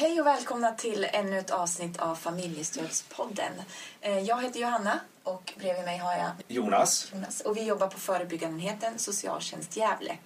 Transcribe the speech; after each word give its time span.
Hej 0.00 0.20
och 0.20 0.26
välkomna 0.26 0.72
till 0.72 1.06
ännu 1.12 1.38
ett 1.38 1.50
avsnitt 1.50 1.98
av 1.98 2.14
Familjestödspodden. 2.14 3.52
Eh, 4.00 4.18
Jag 4.18 4.42
heter 4.42 4.60
Johanna 4.60 5.00
och 5.22 5.52
bredvid 5.58 5.84
mig 5.84 5.98
har 5.98 6.12
jag 6.12 6.30
Jonas. 6.48 7.12
Jonas 7.12 7.40
och 7.40 7.56
vi 7.56 7.64
jobbar 7.64 7.86
på 7.86 7.98
förebyggarenheten 7.98 8.98
Socialtjänst 8.98 9.76
Gävle. 9.76 10.18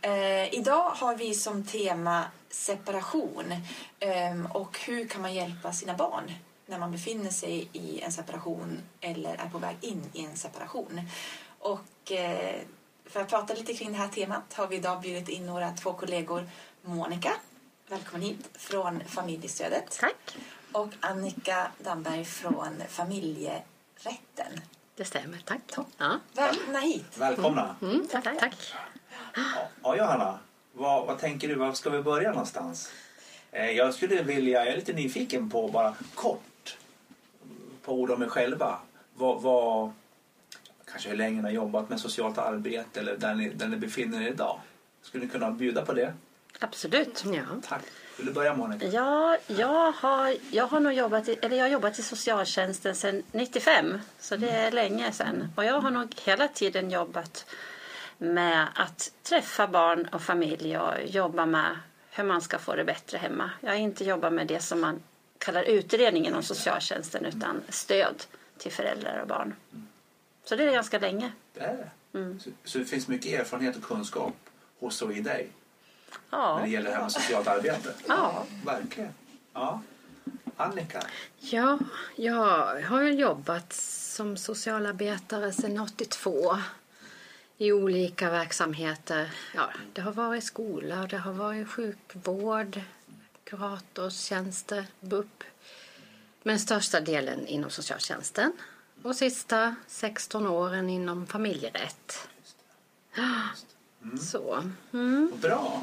Eh, 0.00 0.54
idag 0.54 0.90
har 0.90 1.16
vi 1.16 1.34
som 1.34 1.64
tema 1.66 2.24
separation 2.50 3.52
eh, 4.00 4.52
och 4.52 4.78
hur 4.86 5.08
kan 5.08 5.22
man 5.22 5.34
hjälpa 5.34 5.72
sina 5.72 5.94
barn 5.94 6.32
när 6.66 6.78
man 6.78 6.92
befinner 6.92 7.30
sig 7.30 7.68
i 7.72 8.00
en 8.00 8.12
separation 8.12 8.78
eller 9.00 9.34
är 9.34 9.48
på 9.52 9.58
väg 9.58 9.76
in 9.80 10.02
i 10.12 10.24
en 10.24 10.36
separation. 10.36 11.00
Och 11.58 12.12
eh, 12.12 12.60
för 13.06 13.20
att 13.20 13.28
prata 13.28 13.54
lite 13.54 13.74
kring 13.74 13.92
det 13.92 13.98
här 13.98 14.08
temat 14.08 14.54
har 14.54 14.66
vi 14.66 14.76
idag 14.76 15.00
bjudit 15.00 15.28
in 15.28 15.46
några 15.46 15.70
två 15.72 15.92
kollegor. 15.92 16.48
Monica, 16.82 17.32
välkommen 17.90 18.26
hit 18.26 18.50
från 18.54 19.00
familjestödet. 19.06 19.98
Tack. 20.00 20.36
Och 20.72 20.88
Annika 21.00 21.66
Damberg 21.78 22.24
från 22.24 22.82
familjerätten. 22.88 24.60
Det 24.96 25.04
stämmer, 25.04 25.38
tack. 25.44 25.60
Ja. 25.98 26.20
Välkomna 26.34 26.78
hit. 26.78 27.18
Välkomna. 27.18 27.76
Mm, 27.82 28.06
tack, 28.10 28.24
tack. 28.24 28.74
Ja, 29.34 29.42
ja, 29.82 29.96
Johanna. 29.96 30.38
Vad, 30.72 31.06
vad 31.06 31.18
tänker 31.18 31.48
du? 31.48 31.54
Var 31.54 31.72
ska 31.72 31.90
vi 31.90 32.02
börja 32.02 32.30
någonstans? 32.30 32.92
Eh, 33.52 33.70
jag 33.70 33.94
skulle 33.94 34.22
vilja, 34.22 34.64
jag 34.64 34.72
är 34.72 34.76
lite 34.76 34.92
nyfiken 34.92 35.50
på 35.50 35.68
bara 35.68 35.94
kort 36.14 36.76
på 37.82 37.92
ord 37.92 38.10
om 38.10 38.22
er 38.22 38.28
själva. 38.28 38.78
Vad, 39.14 39.42
vad, 39.42 39.92
kanske 40.84 41.08
hur 41.08 41.16
länge 41.16 41.36
ni 41.36 41.42
har 41.42 41.50
jobbat 41.50 41.88
med 41.88 42.00
socialt 42.00 42.38
arbete 42.38 43.00
eller 43.00 43.16
där 43.16 43.34
ni, 43.34 43.48
där 43.48 43.68
ni 43.68 43.76
befinner 43.76 44.22
er 44.22 44.28
idag. 44.28 44.60
Skulle 45.02 45.24
ni 45.24 45.30
kunna 45.30 45.50
bjuda 45.50 45.84
på 45.84 45.92
det? 45.92 46.14
Absolut. 46.58 47.24
Ja. 47.24 47.42
Tack. 47.68 47.82
Vill 48.20 48.26
du 48.26 48.32
börja 48.32 48.54
Monica? 48.54 48.86
Ja, 48.86 49.38
jag 49.46 49.92
har, 49.92 50.36
jag 50.50 50.66
har 50.66 50.80
nog 50.80 50.92
jobbat 50.92 51.28
i, 51.28 51.32
eller 51.42 51.56
jag 51.56 51.64
har 51.64 51.70
jobbat 51.70 51.98
i 51.98 52.02
socialtjänsten 52.02 52.94
sedan 52.94 53.22
95, 53.32 53.98
så 54.18 54.36
det 54.36 54.50
är 54.50 54.70
länge 54.70 55.12
sedan. 55.12 55.52
Och 55.56 55.64
jag 55.64 55.80
har 55.80 55.90
nog 55.90 56.14
hela 56.24 56.48
tiden 56.48 56.90
jobbat 56.90 57.46
med 58.18 58.68
att 58.74 59.12
träffa 59.22 59.66
barn 59.66 60.08
och 60.12 60.22
familj 60.22 60.78
och 60.78 60.94
jobba 61.04 61.46
med 61.46 61.78
hur 62.10 62.24
man 62.24 62.40
ska 62.40 62.58
få 62.58 62.74
det 62.74 62.84
bättre 62.84 63.18
hemma. 63.18 63.50
Jag 63.60 63.70
har 63.70 63.76
inte 63.76 64.04
jobbat 64.04 64.32
med 64.32 64.46
det 64.46 64.60
som 64.60 64.80
man 64.80 65.02
kallar 65.38 65.62
utredning 65.62 66.26
inom 66.26 66.42
socialtjänsten 66.42 67.24
utan 67.24 67.62
stöd 67.68 68.24
till 68.58 68.72
föräldrar 68.72 69.20
och 69.20 69.28
barn. 69.28 69.54
Så 70.44 70.56
det 70.56 70.64
är 70.64 70.72
ganska 70.72 70.98
länge. 70.98 71.32
Det 71.54 71.60
är 71.60 71.76
det. 72.12 72.38
Så, 72.40 72.50
så 72.64 72.78
det 72.78 72.84
finns 72.84 73.08
mycket 73.08 73.40
erfarenhet 73.40 73.76
och 73.76 73.82
kunskap 73.82 74.34
hos 74.80 75.02
och 75.02 75.12
i 75.12 75.20
dig 75.20 75.50
Ja. 76.30 76.56
när 76.56 76.62
det 76.64 76.70
gäller 76.70 76.90
det 76.90 76.96
här 76.96 77.02
med 77.02 77.12
socialt 77.12 77.46
arbete. 77.46 77.94
Ja. 78.08 78.46
Verkligen. 78.64 79.14
Ja. 79.52 79.82
Annika? 80.56 81.02
Ja, 81.38 81.78
jag 82.16 82.82
har 82.82 83.02
jobbat 83.02 83.72
som 83.72 84.36
socialarbetare 84.36 85.52
sedan 85.52 85.80
82 85.80 86.58
i 87.58 87.72
olika 87.72 88.30
verksamheter. 88.30 89.30
Ja, 89.54 89.70
det 89.92 90.00
har 90.00 90.12
varit 90.12 90.44
skola, 90.44 91.06
det 91.06 91.18
har 91.18 91.32
varit 91.32 91.68
sjukvård, 91.68 92.80
kuratorstjänster, 93.44 94.86
BUP. 95.00 95.44
Men 96.42 96.58
största 96.58 97.00
delen 97.00 97.46
inom 97.46 97.70
socialtjänsten. 97.70 98.52
Och 99.02 99.16
sista 99.16 99.74
16 99.86 100.46
åren 100.46 100.90
inom 100.90 101.26
familjerätt. 101.26 102.28
Så. 104.20 104.64
Mm. 104.92 105.32
Bra. 105.42 105.82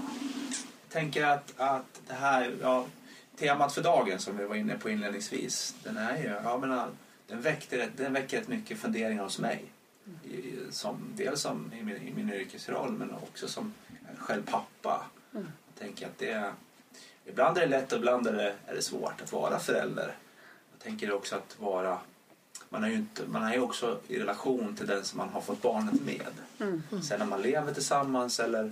Jag 0.84 0.90
tänker 0.90 1.26
att, 1.26 1.54
att 1.58 2.02
det 2.08 2.14
här, 2.14 2.56
ja, 2.62 2.86
temat 3.36 3.74
för 3.74 3.84
dagen 3.84 4.20
som 4.20 4.38
vi 4.38 4.46
var 4.46 4.56
inne 4.56 4.78
på 4.78 4.90
inledningsvis, 4.90 5.76
den 5.84 5.98
är 5.98 6.18
ju, 6.18 6.30
jag 6.30 6.60
menar, 6.60 6.90
den, 7.28 7.42
väckte, 7.42 7.90
den 7.98 8.14
väcker 8.14 8.38
rätt 8.40 8.48
mycket 8.48 8.80
funderingar 8.80 9.24
hos 9.24 9.40
mig. 9.40 9.66
I, 10.24 10.54
som, 10.70 10.98
dels 11.16 11.42
som 11.42 11.72
i 11.74 11.84
min, 11.84 11.98
i 11.98 12.14
min 12.16 12.34
yrkesroll 12.34 12.92
men 12.92 13.14
också 13.14 13.48
som 13.48 13.74
själv 14.18 14.42
pappa. 14.46 15.06
Jag 15.32 15.44
tänker 15.80 16.06
att 16.06 16.18
det, 16.18 16.52
ibland 17.26 17.58
är 17.58 17.62
det 17.62 17.68
lätt 17.68 17.92
och 17.92 18.00
ibland 18.00 18.28
är 18.28 18.34
det, 18.34 18.56
är 18.66 18.76
det 18.76 18.82
svårt 18.82 19.22
att 19.22 19.32
vara 19.32 19.60
förälder. 19.60 20.16
Jag 20.72 20.80
tänker 20.84 21.14
också 21.14 21.36
att 21.36 21.60
vara 21.60 22.00
man 22.70 22.84
är 22.84 22.88
ju 22.88 22.96
inte, 22.96 23.24
man 23.28 23.44
är 23.54 23.60
också 23.60 24.00
i 24.08 24.20
relation 24.20 24.76
till 24.76 24.88
den 24.88 25.04
som 25.06 25.18
man 25.18 25.30
har 25.30 25.42
fått 25.42 25.62
barnet 25.62 26.02
med. 26.06 26.28
Sen 27.04 27.20
när 27.20 27.26
man 27.26 27.42
lever 27.42 27.74
tillsammans 27.74 28.40
eller, 28.40 28.72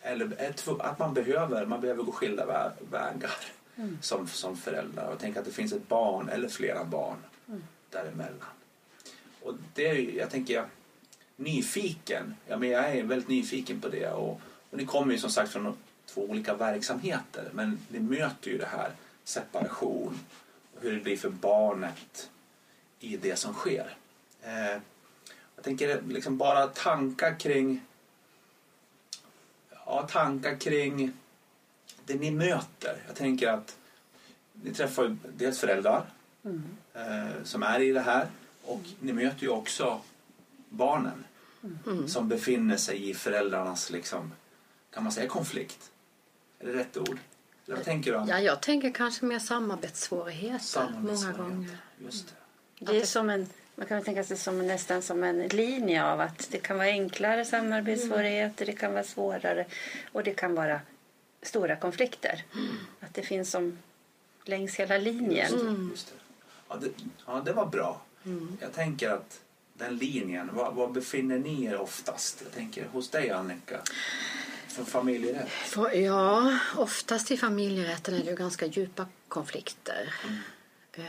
eller 0.00 0.52
att 0.80 0.98
man 0.98 1.14
behöver, 1.14 1.66
man 1.66 1.80
behöver 1.80 2.02
gå 2.02 2.12
skilda 2.12 2.46
vä- 2.46 2.72
vägar 2.90 3.30
som, 4.00 4.26
som 4.28 4.56
förälder. 4.56 5.08
Och 5.08 5.18
tänka 5.18 5.38
att 5.40 5.46
det 5.46 5.52
finns 5.52 5.72
ett 5.72 5.88
barn 5.88 6.28
eller 6.28 6.48
flera 6.48 6.84
barn 6.84 7.16
däremellan. 7.90 8.48
Och 9.42 9.54
det 9.74 9.86
är 9.86 9.94
ju, 9.94 10.16
jag 10.16 10.30
tänker, 10.30 10.64
nyfiken. 11.36 12.34
Ja, 12.46 12.56
men 12.58 12.68
jag 12.68 12.96
är 12.96 13.02
väldigt 13.02 13.28
nyfiken 13.28 13.80
på 13.80 13.88
det. 13.88 14.10
Och, 14.10 14.40
och 14.70 14.78
ni 14.78 14.86
kommer 14.86 15.12
ju 15.12 15.18
som 15.18 15.30
sagt 15.30 15.52
från 15.52 15.76
två 16.06 16.20
olika 16.24 16.54
verksamheter. 16.54 17.50
Men 17.52 17.78
ni 17.88 17.98
möter 18.00 18.50
ju 18.50 18.58
det 18.58 18.66
här 18.66 18.90
separation 19.24 20.18
och 20.76 20.82
hur 20.82 20.92
det 20.92 21.00
blir 21.00 21.16
för 21.16 21.30
barnet 21.30 22.30
i 23.00 23.16
det 23.16 23.36
som 23.36 23.54
sker. 23.54 23.96
Eh, 24.42 24.80
jag 25.56 25.64
tänker 25.64 26.02
liksom 26.08 26.36
bara 26.38 26.66
tankar 26.66 27.38
kring 27.38 27.80
ja, 29.86 30.08
tankar 30.10 30.56
kring 30.56 31.12
det 32.04 32.14
ni 32.14 32.30
möter. 32.30 33.02
Jag 33.06 33.16
tänker 33.16 33.48
att 33.48 33.76
ni 34.52 34.74
träffar 34.74 35.02
ju 35.04 35.16
dels 35.36 35.58
föräldrar 35.58 36.06
eh, 36.94 37.42
som 37.44 37.62
är 37.62 37.80
i 37.80 37.92
det 37.92 38.00
här 38.00 38.26
och 38.64 38.80
ni 39.00 39.12
möter 39.12 39.42
ju 39.42 39.48
också 39.48 40.00
barnen 40.68 41.24
som 42.06 42.28
befinner 42.28 42.76
sig 42.76 43.10
i 43.10 43.14
föräldrarnas, 43.14 43.90
liksom, 43.90 44.32
kan 44.90 45.02
man 45.02 45.12
säga 45.12 45.28
konflikt? 45.28 45.90
Är 46.58 46.66
det 46.66 46.72
rätt 46.72 46.96
ord? 46.96 47.18
Eller 47.66 47.76
vad 47.76 47.84
tänker 47.84 48.12
du? 48.12 48.30
Ja, 48.30 48.40
jag 48.40 48.62
tänker 48.62 48.92
kanske 48.92 49.24
mer 49.24 49.38
samarbetssvårigheter 49.38 50.58
Samarbetssvårigheter. 50.64 51.42
många 51.42 51.54
gånger. 51.54 51.78
Just 51.98 52.26
det. 52.28 52.34
Det 52.78 53.00
är 53.00 53.06
som 53.06 53.30
en, 53.30 53.46
man 53.74 53.86
kan 53.86 53.96
väl 53.96 54.04
tänka 54.04 54.24
sig 54.24 54.36
som 54.36 54.66
nästan 54.66 55.02
som 55.02 55.24
en 55.24 55.48
linje 55.48 56.04
av 56.04 56.20
att 56.20 56.48
det 56.50 56.58
kan 56.58 56.76
vara 56.76 56.88
enklare 56.88 57.44
samarbetssvårigheter, 57.44 58.66
det 58.66 58.72
kan 58.72 58.92
vara 58.92 59.04
svårare 59.04 59.66
och 60.12 60.24
det 60.24 60.34
kan 60.34 60.54
vara 60.54 60.80
stora 61.42 61.76
konflikter. 61.76 62.44
Att 63.00 63.14
det 63.14 63.22
finns 63.22 63.50
som 63.50 63.78
längs 64.44 64.76
hela 64.76 64.98
linjen. 64.98 65.52
Just 65.52 65.64
det, 65.64 65.88
just 65.90 66.06
det. 66.06 66.14
Ja, 66.68 66.76
det, 66.76 66.90
ja, 67.26 67.42
det 67.44 67.52
var 67.52 67.66
bra. 67.66 68.00
Jag 68.60 68.72
tänker 68.72 69.10
att 69.10 69.40
den 69.74 69.96
linjen, 69.96 70.50
var, 70.52 70.72
var 70.72 70.88
befinner 70.88 71.38
ni 71.38 71.64
er 71.64 71.80
oftast? 71.80 72.40
Jag 72.44 72.52
tänker 72.52 72.84
hos 72.84 73.10
dig 73.10 73.30
Annika, 73.30 73.80
från 74.68 74.86
familjerätt. 74.86 75.48
För, 75.48 75.90
ja, 75.90 76.58
oftast 76.76 77.30
i 77.30 77.36
familjerätten 77.36 78.14
är 78.14 78.18
det 78.18 78.30
ju 78.30 78.36
ganska 78.36 78.66
djupa 78.66 79.06
konflikter. 79.28 80.14
Eh, 80.92 81.04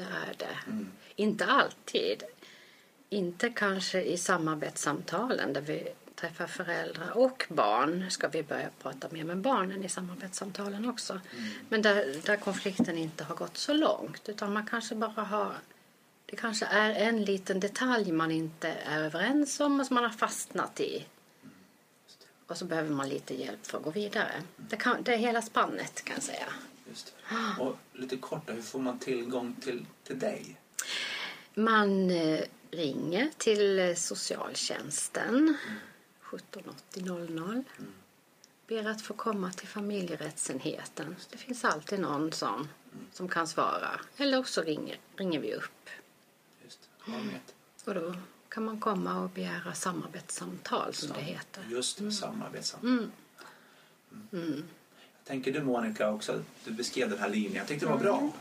det 0.00 0.06
är 0.06 0.34
det. 0.38 0.82
Inte 1.16 1.46
alltid. 1.46 2.22
Inte 3.08 3.50
kanske 3.50 4.02
i 4.02 4.16
samarbetssamtalen 4.16 5.52
där 5.52 5.60
vi 5.60 5.88
träffar 6.14 6.46
föräldrar 6.46 7.16
och 7.16 7.46
barn 7.48 8.10
ska 8.10 8.28
vi 8.28 8.42
börja 8.42 8.68
prata 8.82 9.08
mer 9.10 9.24
med 9.24 9.38
barnen 9.38 9.84
i 9.84 9.88
samarbetssamtalen 9.88 10.88
också. 10.88 11.20
Men 11.68 11.82
där, 11.82 12.16
där 12.26 12.36
konflikten 12.36 12.98
inte 12.98 13.24
har 13.24 13.34
gått 13.34 13.56
så 13.56 13.72
långt 13.72 14.28
utan 14.28 14.52
man 14.52 14.66
kanske 14.66 14.94
bara 14.94 15.22
har 15.22 15.54
det 16.26 16.36
kanske 16.36 16.66
är 16.66 16.94
en 16.94 17.24
liten 17.24 17.60
detalj 17.60 18.12
man 18.12 18.30
inte 18.30 18.68
är 18.68 19.02
överens 19.02 19.60
om 19.60 19.80
och 19.80 19.86
som 19.86 19.94
man 19.94 20.04
har 20.04 20.10
fastnat 20.10 20.80
i. 20.80 21.06
Och 22.46 22.56
så 22.56 22.64
behöver 22.64 22.90
man 22.90 23.08
lite 23.08 23.34
hjälp 23.34 23.66
för 23.66 23.78
att 23.78 23.84
gå 23.84 23.90
vidare. 23.90 24.32
Det, 24.56 24.76
kan, 24.76 25.02
det 25.02 25.14
är 25.14 25.18
hela 25.18 25.42
spannet 25.42 26.04
kan 26.04 26.14
jag 26.14 26.22
säga. 26.22 26.46
Just 26.90 27.14
det. 27.28 27.62
Och 27.62 27.76
lite 27.92 28.16
kort 28.16 28.46
då, 28.46 28.52
hur 28.52 28.62
får 28.62 28.78
man 28.78 28.98
tillgång 28.98 29.56
till, 29.60 29.86
till 30.04 30.18
dig? 30.18 30.60
Man 31.54 32.10
eh, 32.10 32.40
ringer 32.70 33.30
till 33.38 33.78
eh, 33.78 33.94
socialtjänsten 33.94 35.56
1780 36.34 37.02
00. 37.04 37.64
Ber 38.66 38.86
att 38.86 39.02
få 39.02 39.14
komma 39.14 39.52
till 39.52 39.68
familjerättsenheten. 39.68 41.16
Det 41.30 41.38
finns 41.38 41.64
alltid 41.64 42.00
någon 42.00 42.32
som, 42.32 42.68
som 43.12 43.28
kan 43.28 43.46
svara. 43.46 44.00
Eller 44.16 44.38
också 44.38 44.62
ringer, 44.62 44.98
ringer 45.16 45.40
vi 45.40 45.54
upp. 45.54 45.90
Just 46.64 46.88
det. 47.04 47.12
Och 47.84 47.94
då 47.94 48.14
kan 48.48 48.64
man 48.64 48.80
komma 48.80 49.20
och 49.20 49.30
begära 49.30 49.74
samarbetssamtal 49.74 50.94
som 50.94 51.08
det 51.08 51.20
heter. 51.20 51.64
Just 51.68 51.98
det, 51.98 52.12
samarbetssamtal. 52.12 53.10
Mm. 55.30 55.42
Tänker 55.42 55.60
du 55.60 55.64
Monica 55.66 56.10
också, 56.10 56.42
du 56.64 56.70
beskrev 56.72 57.10
den 57.10 57.18
här 57.18 57.28
linjen. 57.28 57.54
Jag 57.54 57.66
tyckte 57.66 57.86
det 57.86 57.92
var 57.92 57.98
bra. 57.98 58.32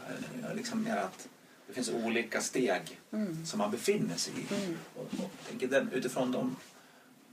Eh, 0.49 0.55
Liksom 0.55 0.83
mer 0.83 0.97
att 0.97 1.27
det 1.67 1.73
finns 1.73 1.89
olika 1.89 2.41
steg 2.41 2.99
som 3.45 3.57
man 3.59 3.71
befinner 3.71 4.15
sig 4.15 4.33
i. 4.33 4.53
Och, 4.95 5.01
och 5.01 5.07
jag 5.19 5.29
tänker 5.49 5.67
den, 5.67 5.91
utifrån 5.91 6.31
de, 6.31 6.55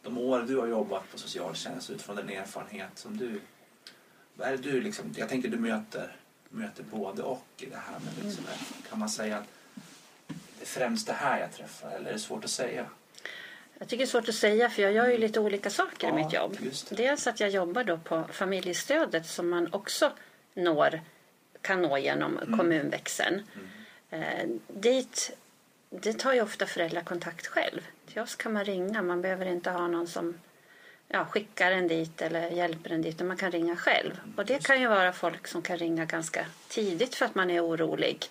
de 0.02 0.18
år 0.18 0.40
du 0.48 0.56
har 0.58 0.66
jobbat 0.66 1.12
på 1.12 1.18
socialtjänst, 1.18 1.90
utifrån 1.90 2.16
den 2.16 2.28
erfarenhet 2.28 2.90
som 2.94 3.16
du 3.16 3.40
vad 4.38 4.48
är 4.48 4.56
du 4.56 4.80
liksom, 4.80 5.04
jag 5.16 5.28
tänker 5.28 5.48
du 5.48 5.56
möter, 5.58 6.16
möter 6.48 6.84
både 6.90 7.22
och 7.22 7.44
i 7.56 7.66
det 7.66 7.76
här. 7.76 7.98
Men 8.04 8.26
liksom, 8.26 8.44
Kan 8.90 8.98
man 8.98 9.08
säga 9.10 9.36
att 9.38 9.44
det 10.28 10.62
är 10.62 10.66
främst 10.66 11.06
det 11.06 11.12
här 11.12 11.40
jag 11.40 11.52
träffar 11.52 11.90
eller 11.90 12.08
är 12.08 12.12
det 12.12 12.18
svårt 12.18 12.44
att 12.44 12.50
säga? 12.50 12.86
Jag 13.78 13.88
tycker 13.88 14.04
det 14.04 14.04
är 14.04 14.10
svårt 14.10 14.28
att 14.28 14.34
säga 14.34 14.70
för 14.70 14.82
jag 14.82 14.92
gör 14.92 15.08
ju 15.08 15.18
lite 15.18 15.40
olika 15.40 15.70
saker 15.70 16.08
Ja, 16.08 16.18
i 16.18 16.24
mitt 16.24 16.32
jobb. 16.32 16.56
Dels 16.90 17.26
att 17.26 17.40
jag 17.40 17.50
jobbar 17.50 17.84
då 17.84 17.98
på 17.98 18.24
familjestödet 18.32 19.26
som 19.26 19.48
man 19.48 19.68
också 19.72 20.12
når, 20.54 21.00
kan 21.60 21.82
nå 21.82 21.98
genom 21.98 22.38
Mm. 22.38 22.58
kommunväxeln. 22.58 23.42
Eh, 24.10 24.48
dit, 24.68 25.36
det 25.90 26.12
tar 26.12 26.32
ju 26.32 26.42
ofta 26.42 26.66
föräldrar 26.66 27.02
kontakt 27.02 27.46
själv. 27.46 27.80
Till 28.12 28.20
oss 28.22 28.34
kan 28.34 28.52
man 28.52 28.64
ringa, 28.64 29.02
man 29.02 29.22
behöver 29.22 29.46
inte 29.46 29.70
ha 29.70 29.86
någon 29.88 30.06
som 30.06 30.34
ja, 31.08 31.24
skickar 31.24 31.72
en 31.72 31.88
dit 31.88 32.22
eller 32.22 32.50
hjälper 32.50 32.90
en 32.90 33.02
dit, 33.02 33.20
man 33.20 33.36
kan 33.36 33.50
ringa 33.50 33.76
själv. 33.76 34.20
Och 34.36 34.46
det 34.46 34.64
kan 34.66 34.80
ju 34.80 34.86
vara 34.88 35.12
folk 35.12 35.46
som 35.48 35.62
kan 35.62 35.76
ringa 35.78 36.04
ganska 36.04 36.46
tidigt 36.68 37.14
för 37.14 37.26
att 37.26 37.34
man 37.34 37.50
är 37.50 37.66
orolig. 37.66 38.30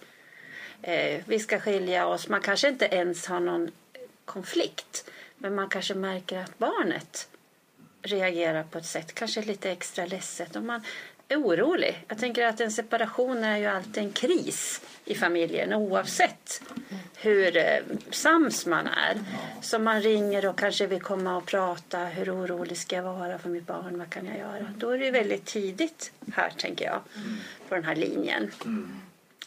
Eh, 0.82 1.22
vi 1.26 1.40
ska 1.40 1.60
skilja 1.60 2.08
oss, 2.08 2.28
man 2.30 2.42
kanske 2.42 2.68
inte 2.68 2.86
ens 2.86 3.26
har 3.28 3.40
någon 3.40 3.72
konflikt, 4.26 5.10
men 5.38 5.56
man 5.56 5.70
kanske 5.70 5.94
märker 5.94 6.40
att 6.40 6.58
barnet 6.58 7.28
reagerar 8.02 8.64
på 8.64 8.78
ett 8.78 8.86
sätt, 8.86 9.16
kanske 9.16 9.42
lite 9.42 9.72
extra 9.72 10.06
ledset. 10.06 10.56
Och 10.56 10.64
man 10.64 10.82
är 11.28 11.42
orolig. 11.42 12.06
Jag 12.08 12.18
tänker 12.20 12.46
att 12.46 12.62
en 12.62 12.72
separation 12.72 13.44
är 13.44 13.58
ju 13.58 13.66
alltid 13.66 13.98
en 13.98 14.12
kris 14.12 14.82
i 15.06 15.16
familjen 15.16 15.74
oavsett 15.74 16.62
hur 17.16 17.58
eh, 17.58 17.80
sams 18.10 18.66
man 18.66 18.88
är. 18.88 19.20
Så 19.62 19.80
man 19.80 20.02
ringer 20.02 20.46
och 20.46 20.58
kanske 20.60 20.88
vill 20.88 21.02
komma 21.02 21.38
och 21.38 21.46
prata. 21.46 22.06
Hur 22.06 22.36
orolig 22.36 22.78
ska 22.78 22.96
jag 22.96 23.04
vara 23.04 23.38
för 23.38 23.50
mitt 23.50 23.68
barn? 23.68 23.98
Vad 23.98 24.10
kan 24.10 24.26
jag 24.26 24.38
göra? 24.38 24.74
Då 24.78 24.90
är 24.90 24.98
det 24.98 25.12
väldigt 25.12 25.46
tidigt 25.46 26.12
här, 26.34 26.50
tänker 26.58 26.86
jag, 26.86 27.02
på 27.70 27.76
den 27.76 27.84
här 27.84 27.96
linjen. 27.96 28.52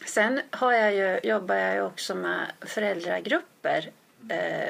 Sen 0.05 0.41
har 0.51 0.73
jag 0.73 0.95
ju, 0.95 1.29
jobbar 1.29 1.55
jag 1.55 1.75
ju 1.75 1.81
också 1.81 2.15
med 2.15 2.51
föräldragrupper 2.61 3.89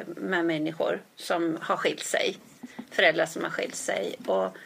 med 0.06 0.46
människor 0.46 1.02
som 1.16 1.58
har 1.62 1.78
skilt 1.78 2.04
sig. 2.04 2.38
Föräldrar 2.92 3.26
som 3.26 3.44
har 3.44 3.50
skilt 3.50 3.76
sig. 3.76 4.16
Och 4.26 4.58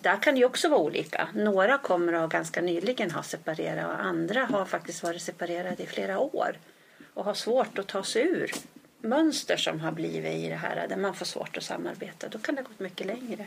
där 0.00 0.22
kan 0.22 0.34
det 0.34 0.44
också 0.44 0.68
vara 0.68 0.80
olika. 0.80 1.28
Några 1.34 1.78
kommer 1.78 2.12
att 2.12 2.30
ganska 2.30 2.60
nyligen 2.60 3.10
ha 3.10 3.22
separerat 3.22 3.86
och 3.86 4.04
andra 4.04 4.44
har 4.44 4.64
faktiskt 4.64 5.02
varit 5.02 5.22
separerade 5.22 5.82
i 5.82 5.86
flera 5.86 6.18
år 6.18 6.58
och 7.14 7.24
har 7.24 7.34
svårt 7.34 7.78
att 7.78 7.86
ta 7.86 8.02
sig 8.02 8.22
ur 8.22 8.50
mönster 9.00 9.56
som 9.56 9.80
har 9.80 9.92
blivit 9.92 10.32
i 10.32 10.48
det 10.48 10.54
här 10.54 10.86
där 10.88 10.96
man 10.96 11.14
får 11.14 11.26
svårt 11.26 11.56
att 11.56 11.62
samarbeta. 11.62 12.28
Då 12.28 12.38
kan 12.38 12.54
det 12.54 12.62
ha 12.62 12.68
gått 12.68 12.80
mycket 12.80 13.06
längre. 13.06 13.46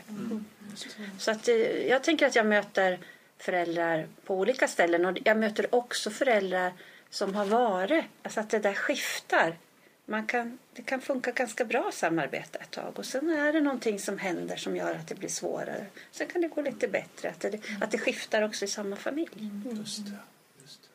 Så 1.18 1.30
att, 1.30 1.48
eh, 1.48 1.56
jag 1.88 2.02
tänker 2.02 2.26
att 2.26 2.36
jag 2.36 2.46
möter 2.46 2.98
föräldrar 3.38 4.06
på 4.24 4.34
olika 4.34 4.68
ställen 4.68 5.04
och 5.06 5.18
jag 5.24 5.36
möter 5.36 5.74
också 5.74 6.10
föräldrar 6.10 6.72
som 7.10 7.34
har 7.34 7.44
varit, 7.44 8.04
alltså 8.22 8.40
att 8.40 8.50
det 8.50 8.58
där 8.58 8.74
skiftar. 8.74 9.56
Man 10.06 10.26
kan, 10.26 10.58
det 10.72 10.82
kan 10.82 11.00
funka 11.00 11.30
ganska 11.32 11.64
bra 11.64 11.88
att 11.88 11.94
samarbeta 11.94 12.58
ett 12.58 12.70
tag 12.70 12.98
och 12.98 13.06
sen 13.06 13.30
är 13.30 13.52
det 13.52 13.60
någonting 13.60 13.98
som 13.98 14.18
händer 14.18 14.56
som 14.56 14.76
gör 14.76 14.94
att 14.94 15.08
det 15.08 15.14
blir 15.14 15.28
svårare. 15.28 15.86
Sen 16.10 16.26
kan 16.28 16.40
det 16.40 16.48
gå 16.48 16.62
lite 16.62 16.88
bättre, 16.88 17.28
att 17.30 17.40
det, 17.40 17.60
att 17.80 17.90
det 17.90 17.98
skiftar 17.98 18.42
också 18.42 18.64
i 18.64 18.68
samma 18.68 18.96
familj. 18.96 19.50
Just 19.72 20.04
det. 20.06 20.16
Just 20.62 20.82
det. 20.82 20.88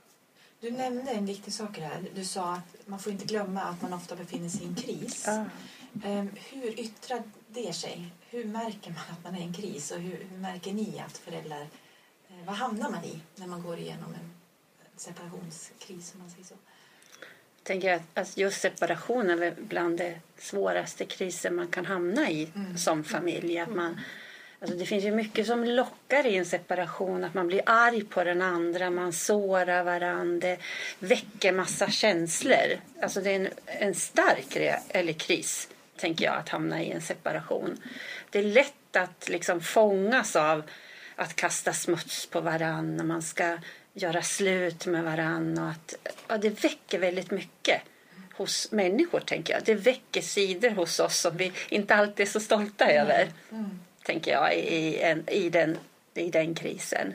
Du 0.68 0.72
nämnde 0.72 1.12
en 1.12 1.26
viktig 1.26 1.54
sak 1.54 1.78
här. 1.80 2.06
Du 2.16 2.26
sa 2.26 2.54
att 2.54 2.88
man 2.88 3.00
får 3.00 3.12
inte 3.12 3.26
glömma 3.26 3.62
att 3.62 3.82
man 3.82 3.94
ofta 3.94 4.16
befinner 4.16 4.50
sig 4.50 4.62
i 4.64 4.68
en 4.68 4.76
kris. 4.76 5.24
Ja. 5.28 5.46
Ehm, 6.04 6.30
Hur 6.50 6.80
yttrar 6.80 7.24
det 7.48 7.74
sig? 7.74 8.08
Hur 8.30 8.46
märker 8.46 8.92
man 8.92 9.04
att 9.12 9.24
man 9.24 9.36
är 9.36 9.40
i 9.40 9.44
en 9.44 9.54
kris? 9.54 9.92
Och 9.92 10.00
hur, 10.00 10.26
hur 10.32 10.38
märker 10.38 10.74
ni 10.74 11.00
att 11.08 11.18
föräldrar... 11.18 11.62
eh, 12.30 12.46
Vad 12.46 12.56
hamnar 12.56 12.90
man 12.90 13.04
i 13.04 13.20
när 13.36 13.48
man 13.48 13.62
går 13.62 13.78
igenom 13.80 14.14
en 14.14 14.30
separationskris, 14.96 16.14
om 16.14 16.20
man 16.20 16.30
säger 16.30 16.44
så? 16.46 16.56
Tänker 17.66 17.94
att 17.94 18.02
att 18.14 18.38
just 18.38 18.62
separation 18.62 19.30
är 19.30 19.54
bland 19.58 19.98
det 19.98 20.20
svåraste 20.38 21.06
krisen 21.06 21.56
man 21.56 21.68
kan 21.68 21.86
hamna 21.86 22.30
i 22.30 22.50
som 22.78 23.04
familj. 23.04 23.60
Att 23.60 23.76
man, 23.76 24.00
alltså 24.60 24.78
det 24.78 24.86
finns 24.86 25.04
ju 25.04 25.12
mycket 25.12 25.48
som 25.48 25.64
lockar 25.64 26.26
i 26.26 26.36
en 26.36 26.46
separation. 26.46 27.24
Att 27.24 27.34
man 27.34 27.48
blir 27.48 27.62
arg 27.66 28.04
på 28.04 28.24
den 28.24 28.42
andra, 28.42 28.90
man 28.90 29.14
sårar 29.14 29.84
varandra. 29.84 30.48
Det 30.48 30.58
väcker 31.00 31.52
massa 31.52 31.90
känslor. 31.90 32.80
Alltså 33.02 33.22
det 33.22 33.32
är 33.32 33.36
en, 33.36 33.50
en 33.66 33.96
stark 33.96 34.80
eller 34.90 35.14
kris, 35.14 35.70
tänker 35.98 36.26
jag, 36.26 36.36
att 36.36 36.50
hamna 36.50 36.84
i 36.84 36.92
en 36.92 37.02
separation. 37.02 37.78
Det 38.30 38.40
är 38.40 38.44
lätt 38.44 38.96
att 38.96 39.30
liksom 39.30 39.62
fångas 39.62 40.36
av 40.36 40.64
att 41.16 41.36
kasta 41.36 41.74
smuts 41.74 42.26
på 42.26 42.42
varann 42.42 42.98
när 42.98 43.04
man 43.04 43.22
ska 43.22 43.58
göra 43.96 44.22
slut 44.22 44.86
med 44.86 45.04
varann. 45.04 45.58
Och 45.58 45.70
att, 45.70 45.96
ja, 46.28 46.38
det 46.38 46.64
väcker 46.64 47.00
väldigt 47.00 47.32
mycket 47.32 47.82
hos 48.34 48.72
människor, 48.72 49.20
tänker 49.20 49.54
jag. 49.54 49.64
Det 49.64 49.76
väcker 49.76 50.22
sidor 50.22 50.70
hos 50.70 51.00
oss 51.00 51.20
som 51.20 51.38
vi 51.38 51.52
inte 51.70 51.96
alltid 51.96 52.28
är 52.28 52.32
så 52.32 52.40
stolta 52.40 52.92
över, 52.92 53.32
tänker 54.04 54.32
jag, 54.32 54.56
i, 54.56 55.00
en, 55.00 55.30
i, 55.30 55.50
den, 55.50 55.78
i 56.14 56.30
den 56.30 56.56
krisen. 56.56 57.14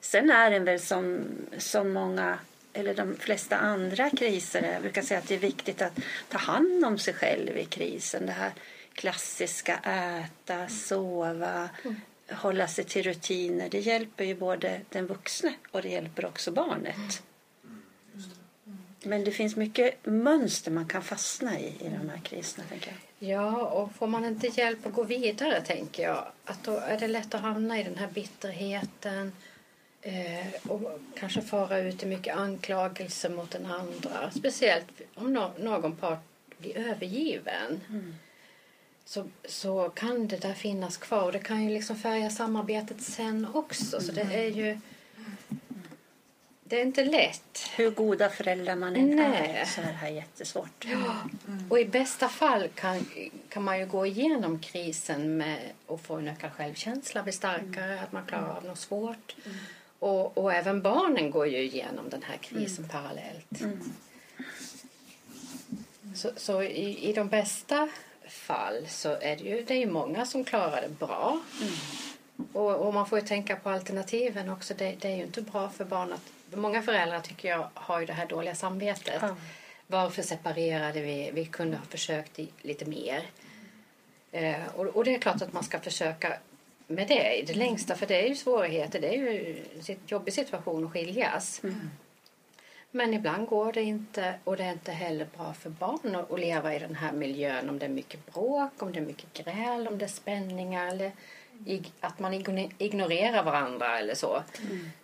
Sen 0.00 0.30
är 0.30 0.50
den 0.50 0.64
väl 0.64 0.80
som, 0.80 1.24
som 1.58 1.92
många 1.92 2.38
eller 2.72 2.94
de 2.94 3.16
flesta 3.16 3.56
andra 3.56 4.10
kriser. 4.10 4.72
Jag 4.72 4.82
brukar 4.82 5.02
säga 5.02 5.18
att 5.18 5.28
det 5.28 5.34
är 5.34 5.38
viktigt 5.38 5.82
att 5.82 5.98
ta 6.28 6.38
hand 6.38 6.84
om 6.84 6.98
sig 6.98 7.14
själv 7.14 7.58
i 7.58 7.64
krisen. 7.64 8.26
Det 8.26 8.32
här 8.32 8.52
klassiska 8.94 9.76
äta, 9.76 10.68
sova, 10.68 11.68
hålla 12.30 12.68
sig 12.68 12.84
till 12.84 13.02
rutiner. 13.02 13.68
Det 13.68 13.80
hjälper 13.80 14.24
ju 14.24 14.34
både 14.34 14.80
den 14.88 15.06
vuxne 15.06 15.54
och 15.70 15.82
det 15.82 15.88
hjälper 15.88 16.24
också 16.24 16.52
barnet. 16.52 17.22
Men 19.02 19.24
det 19.24 19.30
finns 19.30 19.56
mycket 19.56 20.06
mönster 20.06 20.70
man 20.70 20.88
kan 20.88 21.02
fastna 21.02 21.60
i 21.60 21.66
i 21.66 21.88
de 22.00 22.08
här 22.08 22.20
kriserna. 22.22 22.66
Tänker 22.68 22.90
jag. 22.90 23.28
Ja, 23.30 23.66
och 23.66 23.94
får 23.94 24.06
man 24.06 24.24
inte 24.24 24.46
hjälp 24.46 24.86
att 24.86 24.92
gå 24.92 25.02
vidare 25.02 25.60
tänker 25.60 26.02
jag 26.02 26.26
att 26.44 26.64
då 26.64 26.76
är 26.76 27.00
det 27.00 27.08
lätt 27.08 27.34
att 27.34 27.40
hamna 27.40 27.80
i 27.80 27.82
den 27.82 27.98
här 27.98 28.08
bitterheten 28.08 29.32
eh, 30.02 30.70
och 30.70 31.00
kanske 31.14 31.42
fara 31.42 31.78
ut 31.78 32.02
i 32.02 32.06
mycket 32.06 32.36
anklagelser 32.36 33.30
mot 33.30 33.50
den 33.50 33.66
andra. 33.66 34.30
Speciellt 34.30 34.86
om 35.14 35.32
no 35.32 35.52
någon 35.58 35.96
part 35.96 36.18
blir 36.58 36.76
övergiven. 36.78 37.80
Så, 39.10 39.24
så 39.44 39.90
kan 39.94 40.28
det 40.28 40.36
där 40.36 40.54
finnas 40.54 40.96
kvar 40.96 41.22
och 41.22 41.32
det 41.32 41.38
kan 41.38 41.62
ju 41.62 41.74
liksom 41.74 41.96
färga 41.96 42.30
samarbetet 42.30 43.02
sen 43.02 43.46
också. 43.54 44.00
Så 44.00 44.12
det 44.12 44.20
är 44.20 44.50
ju... 44.50 44.78
Det 46.64 46.80
är 46.80 46.82
inte 46.82 47.04
lätt. 47.04 47.70
Hur 47.76 47.90
goda 47.90 48.30
föräldrar 48.30 48.76
man 48.76 48.96
än 48.96 49.16
Nej. 49.16 49.56
är 49.56 49.64
så 49.64 49.80
är 49.80 49.86
det 49.86 49.92
här 49.92 50.08
jättesvårt. 50.08 50.86
Och 51.68 51.80
i 51.80 51.84
bästa 51.84 52.28
fall 52.28 52.68
kan, 52.68 53.06
kan 53.48 53.62
man 53.62 53.78
ju 53.78 53.86
gå 53.86 54.06
igenom 54.06 54.58
krisen 54.58 55.36
med 55.36 55.58
att 55.88 56.00
få 56.00 56.16
en 56.16 56.28
ökad 56.28 56.52
självkänsla, 56.52 57.22
bli 57.22 57.32
starkare, 57.32 58.00
att 58.00 58.12
man 58.12 58.26
klarar 58.26 58.56
av 58.56 58.64
något 58.64 58.78
svårt. 58.78 59.36
Och, 59.98 60.38
och 60.38 60.52
även 60.52 60.82
barnen 60.82 61.30
går 61.30 61.46
ju 61.46 61.58
igenom 61.58 62.08
den 62.08 62.22
här 62.22 62.36
krisen 62.36 62.88
parallellt. 62.88 63.78
Så, 66.14 66.30
så 66.36 66.62
i, 66.62 67.08
i 67.10 67.12
de 67.12 67.28
bästa 67.28 67.88
fall 68.30 68.86
så 68.88 69.08
är 69.08 69.36
det 69.36 69.44
ju, 69.44 69.64
det 69.64 69.74
är 69.74 69.78
ju 69.78 69.90
många 69.90 70.26
som 70.26 70.44
klarar 70.44 70.82
det 70.82 70.88
bra. 70.88 71.40
Och, 72.52 72.74
och 72.76 72.94
man 72.94 73.06
får 73.06 73.18
ju 73.18 73.26
tänka 73.26 73.56
på 73.56 73.70
alternativen 73.70 74.50
också. 74.50 74.74
Det, 74.74 74.96
det 75.00 75.08
är 75.08 75.16
ju 75.16 75.22
inte 75.22 75.42
bra 75.42 75.68
för 75.68 75.84
barn 75.84 76.12
att... 76.12 76.56
Många 76.56 76.82
föräldrar 76.82 77.20
tycker 77.20 77.48
jag 77.48 77.68
har 77.74 78.00
ju 78.00 78.06
det 78.06 78.12
här 78.12 78.26
dåliga 78.26 78.54
samvetet. 78.54 79.18
Ja. 79.22 79.36
Varför 79.86 80.22
separerade 80.22 81.00
vi? 81.00 81.30
Vi 81.34 81.44
kunde 81.44 81.76
ha 81.76 81.84
försökt 81.84 82.38
lite 82.62 82.84
mer. 82.84 83.22
Eh, 84.32 84.66
och, 84.76 84.86
och 84.86 85.04
det 85.04 85.14
är 85.14 85.18
klart 85.18 85.42
att 85.42 85.52
man 85.52 85.64
ska 85.64 85.80
försöka 85.80 86.36
med 86.86 87.08
det 87.08 87.34
i 87.34 87.42
det 87.42 87.54
längsta. 87.54 87.96
För 87.96 88.06
det 88.06 88.24
är 88.24 88.28
ju 88.28 88.34
svårigheter. 88.34 89.00
Det 89.00 89.08
är 89.08 89.16
ju 89.16 89.64
en 89.86 89.96
jobbig 90.06 90.34
situation 90.34 90.84
att 90.84 90.92
skiljas. 90.92 91.60
Men 92.90 93.14
ibland 93.14 93.46
går 93.48 93.72
det 93.72 93.82
inte 93.82 94.34
och 94.44 94.56
det 94.56 94.64
är 94.64 94.72
inte 94.72 94.92
heller 94.92 95.26
bra 95.36 95.52
för 95.54 95.70
barn 95.70 96.14
att, 96.14 96.30
att 96.32 96.40
leva 96.40 96.74
i 96.74 96.78
den 96.78 96.94
här 96.94 97.12
miljön 97.12 97.68
om 97.70 97.78
det 97.78 97.84
är 97.86 97.90
mycket 97.90 98.32
bråk, 98.32 98.82
om 98.82 98.92
det 98.92 98.98
är 98.98 99.04
mycket 99.04 99.32
gräl, 99.44 99.88
om 99.88 99.98
det 99.98 100.04
är 100.04 100.08
spänningar 100.08 100.88
eller 100.88 101.12
att 102.00 102.18
man 102.18 102.34
igno- 102.34 102.72
ignorerar 102.78 103.42
varandra 103.42 103.98
eller 103.98 104.14
så. 104.14 104.42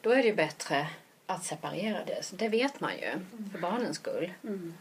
Då 0.01 0.11
är 0.11 0.17
det 0.17 0.23
ju 0.29 0.35
bättre 0.35 0.87
att 1.29 1.45
separera 1.45 2.05
det. 2.05 2.23
Så 2.25 2.37
det 2.37 2.49
vet 2.49 2.81
man 2.81 2.93
ju 2.93 3.13
för 3.53 3.59
barnens 3.59 3.97
skull. 3.97 4.33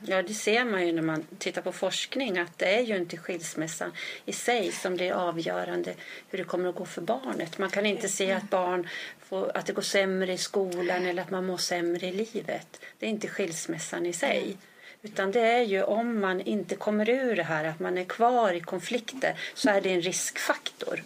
Ja, 0.06 0.22
det 0.22 0.34
ser 0.34 0.66
man 0.66 0.88
ju 0.88 0.94
när 0.94 1.02
man 1.02 1.24
tittar 1.38 1.62
på 1.62 1.72
forskning 1.72 2.38
att 2.38 2.58
det 2.58 2.76
är 2.78 2.82
ju 2.82 2.98
inte 2.98 3.18
skilsmässan 3.18 3.92
i 4.26 4.34
sig 4.34 4.72
som 4.72 4.98
det 4.98 5.08
är 5.08 5.14
avgörande 5.14 5.94
hur 6.30 6.38
det 6.38 6.44
kommer 6.44 6.70
att 6.70 6.76
gå 6.76 6.86
för 6.86 7.02
barnet. 7.02 7.58
Man 7.58 7.70
kan 7.70 7.86
inte 7.86 8.10
se 8.10 8.32
att 8.32 8.50
barn 8.50 8.88
får, 9.30 9.58
att 9.58 9.66
det 9.66 9.74
går 9.74 9.82
sämre 9.82 10.34
i 10.34 10.38
skolan 10.38 11.06
eller 11.06 11.22
att 11.22 11.32
man 11.32 11.46
mår 11.46 11.58
sämre 11.58 12.08
i 12.08 12.12
livet. 12.12 12.82
Det 13.00 13.06
är 13.06 13.10
inte 13.10 13.28
skilsmässan 13.28 14.06
i 14.06 14.14
sig. 14.14 14.58
Utan 15.02 15.32
det 15.32 15.40
är 15.40 15.62
ju 15.62 15.84
om 15.84 16.20
man 16.22 16.42
inte 16.42 16.76
kommer 16.76 17.10
ur 17.10 17.36
det 17.36 17.44
här, 17.44 17.66
att 17.66 17.80
man 17.80 17.98
är 17.98 18.04
kvar 18.04 18.54
i 18.54 18.60
konflikter, 18.60 19.40
så 19.54 19.70
är 19.70 19.82
det 19.82 19.90
en 19.94 20.02
riskfaktor. 20.02 21.04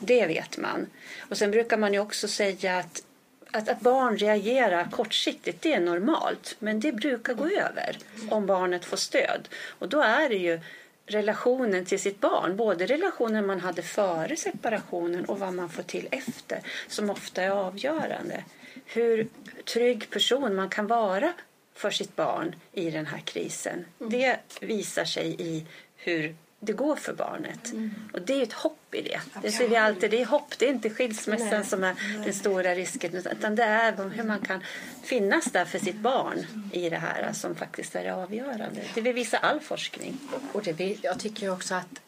Det 0.00 0.26
vet 0.26 0.58
man. 0.58 0.86
Och 1.28 1.38
sen 1.38 1.50
brukar 1.50 1.76
man 1.76 1.92
ju 1.92 1.98
också 1.98 2.28
säga 2.28 2.78
att 2.78 3.02
att, 3.50 3.68
att 3.68 3.80
barn 3.80 4.16
reagerar 4.16 4.88
kortsiktigt, 4.90 5.62
det 5.62 5.72
är 5.72 5.80
normalt. 5.80 6.56
Men 6.58 6.80
det 6.80 6.92
brukar 6.92 7.34
gå 7.34 7.44
över 7.44 7.98
om 8.30 8.46
barnet 8.46 8.84
får 8.84 8.96
stöd. 8.96 9.48
Och 9.78 9.88
då 9.88 10.00
är 10.00 10.28
det 10.28 10.36
ju 10.36 10.60
relationen 11.06 11.84
till 11.84 12.00
sitt 12.00 12.20
barn, 12.20 12.56
både 12.56 12.86
relationen 12.86 13.46
man 13.46 13.60
hade 13.60 13.82
före 13.82 14.36
separationen 14.36 15.24
och 15.24 15.38
vad 15.38 15.54
man 15.54 15.68
får 15.68 15.82
till 15.82 16.08
efter, 16.10 16.60
som 16.88 17.10
ofta 17.10 17.42
är 17.42 17.50
avgörande. 17.50 18.44
Hur 18.84 19.28
trygg 19.64 20.10
person 20.10 20.54
man 20.54 20.68
kan 20.68 20.86
vara 20.86 21.32
för 21.74 21.90
sitt 21.90 22.16
barn 22.16 22.54
i 22.72 22.90
den 22.90 23.06
här 23.06 23.18
krisen. 23.18 23.84
Det 23.98 24.36
visar 24.60 25.04
sig 25.04 25.36
i 25.38 25.66
hur 25.96 26.34
det 26.60 26.72
går 26.72 26.96
för 26.96 27.12
barnet. 27.12 27.72
Mm. 27.72 27.90
Och 28.12 28.22
det 28.22 28.32
är 28.32 28.42
ett 28.42 28.52
hopp 28.52 28.94
i 28.94 29.02
det. 29.02 29.20
Det 29.42 29.52
ser 29.52 29.68
vi 29.68 29.76
alltid. 29.76 30.10
Det 30.10 30.22
är 30.22 30.26
hopp. 30.26 30.58
Det 30.58 30.66
är 30.66 30.70
inte 30.70 30.90
skilsmässan 30.90 31.48
Nej. 31.50 31.64
som 31.64 31.84
är 31.84 31.94
den 32.24 32.34
stora 32.34 32.74
risken. 32.74 33.14
Utan 33.14 33.56
det 33.56 33.64
är 33.64 34.10
hur 34.10 34.24
man 34.24 34.40
kan 34.40 34.64
finnas 35.02 35.44
där 35.44 35.64
för 35.64 35.78
sitt 35.78 35.96
barn 35.96 36.46
i 36.72 36.90
det 36.90 36.96
här 36.96 37.32
som 37.32 37.54
faktiskt 37.54 37.96
är 37.96 38.12
avgörande. 38.12 38.82
Det 38.94 39.00
vill 39.00 39.14
visa 39.14 39.38
all 39.38 39.60
forskning. 39.60 40.18
Och 40.52 40.62
det, 40.62 40.98
jag 41.02 41.18
tycker 41.18 41.52
också 41.52 41.74
att 41.74 42.00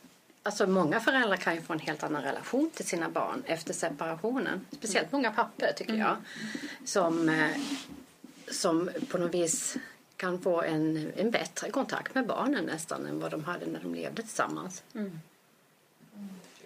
Alltså 0.43 0.67
många 0.67 1.01
föräldrar 1.01 1.37
kan 1.37 1.55
ju 1.55 1.61
få 1.61 1.73
en 1.73 1.79
helt 1.79 2.03
annan 2.03 2.23
relation 2.23 2.71
till 2.75 2.87
sina 2.87 3.09
barn 3.09 3.43
efter 3.47 3.75
separationen. 3.75 4.67
Speciellt 4.73 5.13
många 5.13 5.31
pappor 5.31 5.67
tycker 5.77 5.95
jag. 5.95 6.09
Mm. 6.11 6.23
Som, 6.85 7.29
eh, 7.29 7.51
som 8.51 8.91
på 9.09 9.19
något 9.19 9.35
vis 9.35 9.77
kan 10.19 10.41
få 10.41 10.63
en, 10.63 11.13
en 11.17 11.31
bättre 11.31 11.71
kontakt 11.71 12.15
med 12.15 12.27
barnen 12.27 12.65
nästan 12.65 13.07
än 13.07 13.21
vad 13.21 13.31
de 13.31 13.45
hade 13.45 13.67
när 13.67 13.81
de 13.81 13.95
levde 13.95 14.23
tillsammans. 14.23 14.83
Mm. 14.95 15.19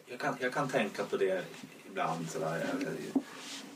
Jag, 0.06 0.18
kan, 0.18 0.36
jag 0.40 0.52
kan 0.52 0.68
tänka 0.68 1.04
på 1.04 1.16
det 1.16 1.44
ibland. 1.90 2.30
Sådär. 2.30 2.66
Jag, 2.72 2.92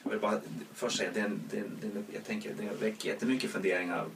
jag 0.03 0.11
vill 0.11 0.21
bara 0.21 0.41
först 0.75 0.99
säga 0.99 1.11
den, 1.13 1.41
den, 1.51 1.79
den, 1.81 2.07
jag 2.13 2.25
tänker, 2.25 2.55
det 2.55 2.87
väcker 2.87 3.09
jättemycket 3.09 3.51
funderingar. 3.51 4.07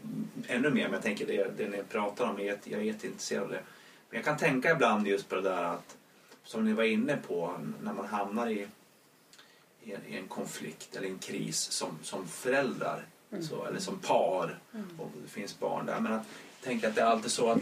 Ännu 0.47 0.71
mer, 0.71 0.85
men 0.85 0.93
jag 0.93 1.03
tänker 1.03 1.27
det, 1.27 1.51
det 1.57 1.69
ni 1.69 1.83
pratar 1.83 2.31
om, 2.31 2.47
jag, 2.47 2.59
jag 2.65 2.81
är 2.81 2.85
jätteintresserad 2.85 3.43
av 3.43 3.51
det. 3.51 3.63
Men 4.11 4.17
jag 4.17 4.25
kan 4.25 4.37
tänka 4.37 4.71
ibland 4.71 5.07
just 5.07 5.29
på 5.29 5.35
det 5.35 5.43
där 5.43 5.65
att, 5.65 5.97
som 6.45 6.65
ni 6.65 6.73
var 6.73 6.85
inne 6.85 7.17
på, 7.17 7.61
när 7.83 7.93
man 7.93 8.07
hamnar 8.07 8.51
i, 8.51 8.67
i, 9.83 9.93
en, 9.93 10.01
i 10.09 10.17
en 10.17 10.29
konflikt 10.29 10.97
eller 10.97 11.09
en 11.09 11.19
kris 11.19 11.59
som, 11.59 11.99
som 12.03 12.29
föräldrar. 12.29 13.07
Så, 13.41 13.65
eller 13.65 13.79
som 13.79 13.99
par 13.99 14.59
mm. 14.75 14.87
och 14.99 15.11
det 15.23 15.31
finns 15.31 15.59
barn 15.59 15.87
där. 15.87 16.01
Men 16.01 16.13
att, 16.13 16.27
tänk 16.63 16.85
att 16.85 16.95
det 16.95 17.01
är 17.01 17.07
alltid 17.07 17.31
så 17.31 17.51
att 17.51 17.59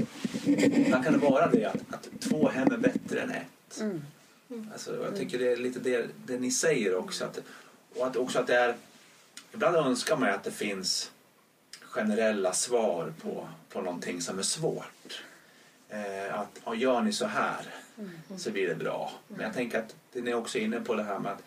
ibland 0.46 1.04
kan 1.04 1.12
det 1.12 1.18
vara 1.18 1.46
det 1.46 1.64
att, 1.64 1.94
att 1.94 2.08
två 2.20 2.48
hem 2.48 2.72
är 2.72 2.76
bättre 2.76 3.20
än 3.20 3.30
ett. 3.30 3.80
Mm. 3.80 4.02
mm. 4.50 4.70
Alltså, 4.72 5.04
jag 5.04 5.16
tycker 5.16 5.38
det 5.38 5.52
är 5.52 5.56
lite 5.56 5.80
det, 5.80 6.08
det 6.26 6.40
ni 6.40 6.50
säger 6.50 6.94
också. 6.94 7.24
Att, 7.24 7.40
och 7.96 8.06
att 8.06 8.16
också 8.16 8.38
att 8.38 8.46
det 8.46 8.56
är, 8.56 8.76
ibland 9.52 9.76
önskar 9.76 10.16
man 10.16 10.28
att 10.28 10.44
det 10.44 10.50
finns 10.50 11.10
generella 11.80 12.52
svar 12.52 13.12
på, 13.22 13.48
på 13.68 13.80
någonting 13.80 14.20
som 14.20 14.38
är 14.38 14.42
svårt. 14.42 15.24
Eh, 15.88 16.40
att 16.40 16.60
ja, 16.64 16.74
gör 16.74 17.00
ni 17.00 17.12
så 17.12 17.26
här 17.26 17.74
mm. 17.98 18.38
så 18.38 18.50
blir 18.50 18.68
det 18.68 18.74
bra. 18.74 19.12
Men 19.28 19.40
jag 19.40 19.54
tänker 19.54 19.78
att 19.78 19.94
ni 20.12 20.30
är 20.30 20.34
också 20.34 20.58
inne 20.58 20.80
på 20.80 20.94
det 20.94 21.02
här 21.02 21.18
med 21.18 21.32
att 21.32 21.42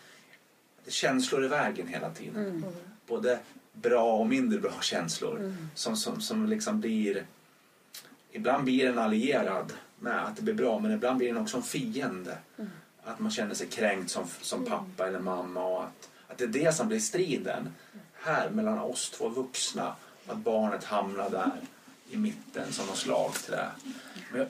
det 0.84 0.90
känslor 0.90 1.44
i 1.44 1.48
vägen 1.48 1.86
hela 1.86 2.10
tiden. 2.10 2.46
Mm. 2.46 2.64
Både 3.06 3.38
bra 3.72 4.12
och 4.12 4.26
mindre 4.26 4.58
bra 4.58 4.80
känslor 4.80 5.36
mm. 5.36 5.68
som, 5.74 5.96
som, 5.96 6.20
som 6.20 6.46
liksom 6.46 6.80
blir... 6.80 7.26
Ibland 8.32 8.64
blir 8.64 8.86
en 8.86 8.98
allierad 8.98 9.72
med 9.98 10.24
att 10.24 10.36
det 10.36 10.42
blir 10.42 10.54
bra 10.54 10.78
men 10.78 10.92
ibland 10.92 11.18
blir 11.18 11.28
den 11.28 11.42
också 11.42 11.56
en 11.56 11.62
fiende. 11.62 12.38
Mm. 12.58 12.70
Att 13.04 13.18
man 13.18 13.30
känner 13.30 13.54
sig 13.54 13.66
kränkt 13.66 14.10
som, 14.10 14.24
som 14.40 14.58
mm. 14.58 14.70
pappa 14.70 15.08
eller 15.08 15.20
mamma 15.20 15.64
och 15.64 15.82
att, 15.82 16.10
att 16.28 16.38
det 16.38 16.44
är 16.44 16.48
det 16.48 16.72
som 16.72 16.88
blir 16.88 17.00
striden 17.00 17.74
här 18.14 18.50
mellan 18.50 18.78
oss 18.78 19.10
två 19.10 19.28
vuxna. 19.28 19.94
Att 20.26 20.36
barnet 20.36 20.84
hamnar 20.84 21.30
där 21.30 21.60
i 22.10 22.16
mitten 22.16 22.72
som 22.72 22.86
något 22.86 22.96
slag 22.96 23.34
till 23.34 23.52
det. 23.52 23.70
Men 24.30 24.40
jag, 24.40 24.48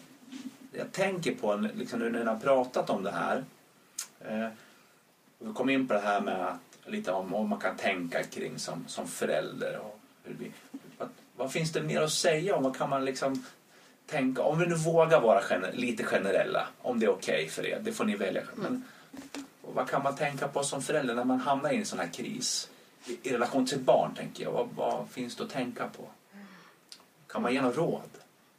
jag 0.72 0.92
tänker 0.92 1.34
på, 1.34 1.68
liksom, 1.74 1.98
nu 1.98 2.10
när 2.10 2.18
ni 2.18 2.24
har 2.24 2.38
pratat 2.38 2.90
om 2.90 3.02
det 3.02 3.10
här. 3.10 3.44
Eh, 4.20 4.48
vi 5.42 5.52
kom 5.52 5.70
in 5.70 5.88
på 5.88 5.94
det 5.94 6.00
här 6.00 6.20
med 6.20 6.46
att 6.46 6.60
lite 6.86 7.12
om 7.12 7.30
vad 7.30 7.48
man 7.48 7.60
kan 7.60 7.76
tänka 7.76 8.22
kring 8.22 8.58
som, 8.58 8.84
som 8.88 9.08
förälder. 9.08 9.78
Och 9.78 10.00
hur 10.24 10.34
vi, 10.38 10.52
vad, 10.98 11.08
vad, 11.36 11.52
finns 11.52 11.72
det 11.72 11.82
mer 11.82 12.02
att 12.02 12.12
säga 12.12 12.56
om? 12.56 12.62
Vad 12.62 12.76
kan 12.76 12.90
man 12.90 13.04
liksom 13.04 13.44
tänka? 14.06 14.42
Om 14.42 14.58
vi 14.58 14.66
nu 14.66 14.74
vågar 14.74 15.20
vara 15.20 15.42
gener, 15.42 15.72
lite 15.72 16.04
generella, 16.04 16.68
om 16.82 17.00
det 17.00 17.06
är 17.06 17.10
okej 17.10 17.34
okay 17.34 17.48
för 17.48 17.66
er, 17.66 17.80
det 17.80 17.92
får 17.92 18.04
ni 18.04 18.16
välja. 18.16 18.42
Men, 18.54 18.84
vad 19.74 19.88
kan 19.88 20.02
man 20.02 20.16
tänka 20.16 20.48
på 20.48 20.62
som 20.62 20.82
förälder 20.82 21.14
när 21.14 21.24
man 21.24 21.40
hamnar 21.40 21.72
i 21.72 21.76
en 21.76 21.84
sån 21.84 21.98
här 21.98 22.08
kris? 22.08 22.70
I, 23.06 23.28
i 23.28 23.32
relation 23.32 23.66
till 23.66 23.80
barn, 23.80 24.14
tänker 24.14 24.44
jag. 24.44 24.52
Vad, 24.52 24.68
vad, 24.76 25.08
finns 25.10 25.36
det 25.36 25.44
att 25.44 25.50
tänka 25.50 25.88
på? 25.88 26.08
Kan 27.26 27.42
man 27.42 27.54
ge 27.54 27.62
något 27.62 27.76
råd? 27.76 28.10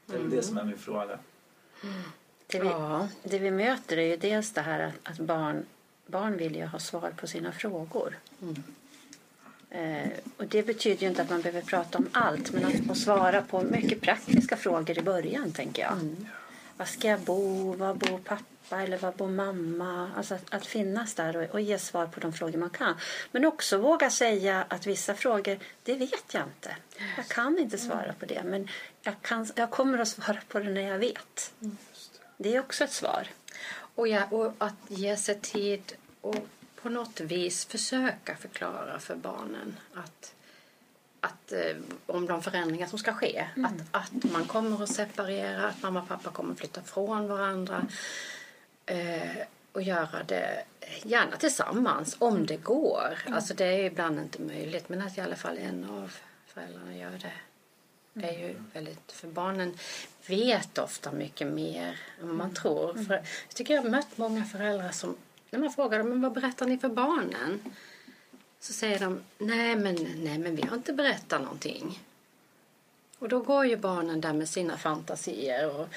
Det 0.05 0.13
är 0.13 0.19
mm. 0.19 0.31
det 0.31 0.43
som 0.43 0.57
är 0.57 0.63
min 0.63 0.77
fråga. 0.77 1.19
Det 2.47 2.59
vi, 2.59 2.67
ja. 2.67 3.07
det 3.23 3.39
vi 3.39 3.51
möter 3.51 3.97
är 3.97 4.07
ju 4.07 4.17
dels 4.17 4.53
det 4.53 4.61
här 4.61 4.79
att, 4.79 4.93
att 5.11 5.19
barn 5.19 5.65
barn 6.13 6.37
vill 6.37 6.55
ju 6.55 6.65
ha 6.65 6.79
svar 6.79 7.11
på 7.17 7.27
sina 7.27 7.51
frågor. 7.51 8.17
Mm. 8.41 8.63
Eh, 9.73 10.09
och 10.37 10.45
det 10.47 10.63
betyder 10.63 11.01
ju 11.01 11.07
inte 11.07 11.21
att 11.21 11.29
man 11.29 11.41
behöver 11.41 11.61
prata 11.61 11.97
om 11.97 12.09
allt 12.11 12.51
men 12.51 12.65
att 12.65 12.87
få 12.87 12.95
svara 12.95 13.41
på 13.41 13.61
mycket 13.61 14.01
praktiska 14.01 14.57
frågor 14.57 14.97
i 14.97 15.01
början 15.01 15.51
tänker 15.51 15.81
jag. 15.81 15.91
Mm. 15.91 16.27
Var 16.77 16.85
ska 16.85 17.07
jag 17.07 17.19
bo? 17.19 17.73
Var 17.73 17.93
bor 17.93 18.17
pappa? 18.17 18.81
Eller 18.81 18.97
var 18.97 19.11
bor 19.11 19.27
mamma? 19.27 20.11
Alltså 20.17 20.35
att, 20.35 20.53
att 20.53 20.65
finnas 20.65 21.13
där 21.13 21.37
och, 21.37 21.43
och, 21.43 21.61
ge 21.61 21.79
svar 21.79 22.07
på 22.07 22.19
de 22.19 22.33
frågor 22.33 22.57
man 22.57 22.69
kan. 22.69 22.95
Men 23.31 23.45
också 23.45 23.77
våga 23.77 24.09
säga 24.09 24.65
att 24.67 24.87
vissa 24.87 25.13
frågor, 25.13 25.59
det 25.83 25.95
vet 25.95 26.33
jag 26.33 26.43
inte. 26.43 26.75
Jag 27.17 27.27
kan 27.27 27.59
inte 27.59 27.77
svara 27.77 28.13
på 28.19 28.25
det 28.25 28.43
men 28.43 28.67
jag, 29.01 29.13
kan, 29.21 29.47
jag 29.55 29.71
kommer 29.71 29.99
att 29.99 30.07
svara 30.07 30.39
på 30.47 30.59
det 30.59 30.69
när 30.69 30.81
jag 30.81 30.99
vet. 30.99 31.53
Mm. 31.61 31.77
Det 32.37 32.55
är 32.55 32.59
också 32.59 32.83
ett 32.83 32.91
svar. 32.91 33.27
Och, 33.95 34.07
ja, 34.07 34.25
och 34.31 34.53
att 34.57 34.73
ge 34.87 35.17
sig 35.17 35.39
tid 35.39 35.93
och 36.23 36.35
på 36.81 36.89
något 36.89 37.19
vis 37.19 37.65
försöka 37.65 38.35
förklara 38.35 38.99
för 38.99 39.15
barnen 39.15 39.79
att, 39.93 40.33
att 41.19 41.51
eh, 41.51 41.75
om 42.05 42.25
de 42.25 42.43
förändringar 42.43 42.87
som 42.87 42.99
ska 42.99 43.13
ske. 43.13 43.47
Mm. 43.55 43.65
Att, 43.65 43.87
att 43.91 44.31
man 44.31 44.45
kommer 44.45 44.83
att 44.83 44.89
separera, 44.89 45.67
att 45.67 45.81
mamma 45.81 46.01
och 46.01 46.07
pappa 46.07 46.31
kommer 46.31 46.51
att 46.53 46.59
flytta 46.59 46.81
från 46.81 47.27
varandra. 47.27 47.85
Eh, 48.85 49.37
och 49.71 49.81
göra 49.81 50.23
det 50.23 50.63
gärna 51.03 51.37
tillsammans 51.37 52.15
om 52.19 52.45
det 52.45 52.57
går. 52.57 53.17
Mm. 53.25 53.33
Alltså 53.33 53.53
det 53.53 53.65
är 53.65 53.83
ibland 53.83 54.19
inte 54.19 54.41
möjligt 54.41 54.89
men 54.89 55.01
att 55.01 55.17
i 55.17 55.21
alla 55.21 55.35
fall 55.35 55.57
en 55.57 55.83
av 55.89 56.13
föräldrarna 56.47 56.97
gör 56.97 57.11
det. 57.11 57.33
Det 58.13 58.27
är 58.27 58.47
ju 58.47 58.55
väldigt, 58.73 59.11
för 59.11 59.27
barnen 59.27 59.77
vet 60.27 60.77
ofta 60.77 61.11
mycket 61.11 61.47
mer 61.47 61.99
än 62.21 62.27
vad 62.27 62.35
man 62.35 62.49
mm. 62.49 62.55
tror. 62.55 62.91
Mm. 62.91 63.05
För 63.05 63.13
jag 63.13 63.55
tycker 63.55 63.73
jag 63.73 63.81
har 63.81 63.89
mött 63.89 64.17
många 64.17 64.45
föräldrar 64.45 64.91
som, 64.91 65.15
när 65.53 65.59
man 65.59 65.71
frågar 65.71 65.99
dem, 65.99 66.09
men 66.09 66.21
vad 66.21 66.33
berättar 66.33 66.65
ni 66.65 66.77
för 66.77 66.89
barnen? 66.89 67.59
Så 68.59 68.73
säger 68.73 68.99
de, 68.99 69.21
nej 69.37 69.75
men, 69.75 69.95
nej 70.17 70.37
men 70.37 70.55
vi 70.55 70.61
har 70.61 70.77
inte 70.77 70.93
berättat 70.93 71.41
någonting. 71.41 71.99
Och 73.19 73.29
då 73.29 73.39
går 73.39 73.65
ju 73.65 73.77
barnen 73.77 74.21
där 74.21 74.33
med 74.33 74.49
sina 74.49 74.77
fantasier 74.77 75.75
och, 75.75 75.87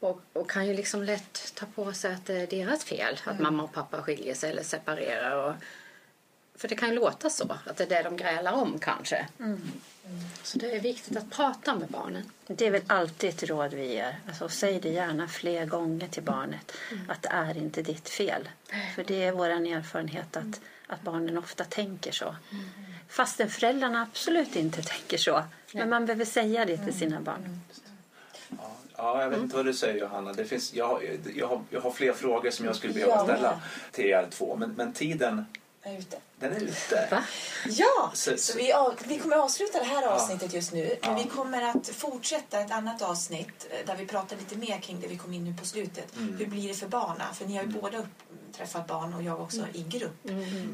och, 0.00 0.20
och 0.32 0.50
kan 0.50 0.66
ju 0.66 0.74
liksom 0.74 1.02
lätt 1.02 1.54
ta 1.54 1.66
på 1.66 1.92
sig 1.92 2.14
att 2.14 2.26
det 2.26 2.34
är 2.34 2.46
deras 2.46 2.84
fel 2.84 3.14
att 3.24 3.26
mm. 3.26 3.42
mamma 3.42 3.62
och 3.62 3.72
pappa 3.72 4.02
skiljer 4.02 4.34
sig 4.34 4.50
eller 4.50 4.62
separerar. 4.62 5.48
Och, 5.48 5.54
för 6.62 6.68
det 6.68 6.74
kan 6.74 6.88
ju 6.88 6.94
låta 6.94 7.30
så, 7.30 7.56
att 7.66 7.76
det 7.76 7.84
är 7.84 7.88
det 7.88 8.02
de 8.02 8.16
grälar 8.16 8.52
om 8.52 8.78
kanske. 8.78 9.26
Mm. 9.40 9.60
Så 10.42 10.58
det 10.58 10.76
är 10.76 10.80
viktigt 10.80 11.16
att 11.16 11.30
prata 11.30 11.74
med 11.74 11.88
barnen. 11.88 12.22
Det 12.46 12.66
är 12.66 12.70
väl 12.70 12.82
alltid 12.86 13.30
ett 13.30 13.42
råd 13.42 13.74
vi 13.74 13.86
ger. 13.86 14.18
Alltså, 14.28 14.48
säg 14.48 14.80
det 14.80 14.88
gärna 14.88 15.28
fler 15.28 15.66
gånger 15.66 16.08
till 16.08 16.22
barnet. 16.22 16.72
Mm. 16.90 17.10
Att 17.10 17.22
det 17.22 17.28
är 17.28 17.56
inte 17.56 17.82
ditt 17.82 18.08
fel. 18.08 18.48
För 18.94 19.04
det 19.04 19.24
är 19.24 19.32
vår 19.32 19.48
erfarenhet 19.48 20.36
att, 20.36 20.60
att 20.86 21.02
barnen 21.02 21.38
ofta 21.38 21.64
tänker 21.64 22.12
så. 22.12 22.36
Mm. 22.50 22.64
Fastän 23.08 23.50
föräldrarna 23.50 24.02
absolut 24.02 24.56
inte 24.56 24.82
tänker 24.82 25.18
så. 25.18 25.42
Men 25.72 25.88
man 25.88 26.06
behöver 26.06 26.24
säga 26.24 26.64
det 26.64 26.78
till 26.78 26.98
sina 26.98 27.20
barn. 27.20 27.60
Ja, 28.96 29.22
jag 29.22 29.30
vet 29.30 29.38
inte 29.38 29.56
vad 29.56 29.66
du 29.66 29.74
säger 29.74 30.00
Johanna. 30.00 30.32
Det 30.32 30.44
finns, 30.44 30.74
jag, 30.74 31.18
jag, 31.34 31.48
har, 31.48 31.62
jag 31.70 31.80
har 31.80 31.90
fler 31.90 32.12
frågor 32.12 32.50
som 32.50 32.66
jag 32.66 32.76
skulle 32.76 32.92
behöva 32.92 33.24
ställa 33.24 33.60
till 33.92 34.04
er 34.04 34.26
två. 34.30 34.56
Men, 34.56 34.70
men 34.70 34.92
tiden 34.92 35.44
den 35.82 35.94
är 35.94 35.98
ute. 35.98 36.20
Den 36.38 36.52
är 36.52 36.60
ute? 36.60 37.08
Va? 37.10 37.24
Ja, 37.68 38.10
så, 38.14 38.36
så 38.36 38.58
vi, 38.58 38.72
vi 39.06 39.18
kommer 39.18 39.36
avsluta 39.36 39.78
det 39.78 39.84
här 39.84 40.06
avsnittet 40.06 40.52
ja. 40.52 40.56
just 40.56 40.72
nu. 40.72 40.96
Men 41.02 41.10
ja. 41.10 41.22
vi 41.22 41.28
kommer 41.28 41.62
att 41.62 41.88
fortsätta 41.88 42.60
ett 42.60 42.70
annat 42.70 43.02
avsnitt 43.02 43.66
eh, 43.70 43.86
där 43.86 43.96
vi 43.96 44.06
pratar 44.06 44.36
lite 44.36 44.56
mer 44.56 44.80
kring 44.80 45.00
det 45.00 45.06
vi 45.06 45.16
kom 45.16 45.32
in 45.32 45.44
nu 45.44 45.54
på 45.54 45.64
slutet. 45.64 46.16
Mm. 46.16 46.36
Hur 46.36 46.46
blir 46.46 46.68
det 46.68 46.74
för 46.74 46.88
barna? 46.88 47.34
För 47.34 47.46
ni 47.46 47.56
har 47.56 47.62
ju 47.62 47.68
mm. 47.68 47.80
båda 47.80 47.98
upp, 47.98 48.22
träffat 48.52 48.86
barn 48.86 49.14
och 49.14 49.22
jag 49.22 49.40
också 49.40 49.58
mm. 49.58 49.70
i 49.74 49.82
grupp 49.82 50.30